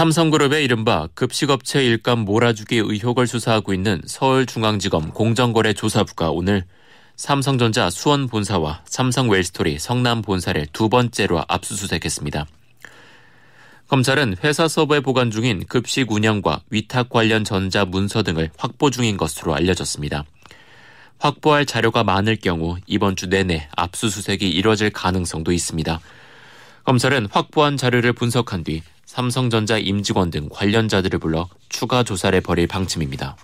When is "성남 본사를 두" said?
9.78-10.88